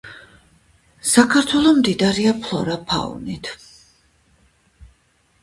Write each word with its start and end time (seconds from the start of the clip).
საქართველო 1.09 1.73
მდიდარია 1.81 2.33
ფლორა 2.47 2.79
-ფაუნით. 2.87 3.53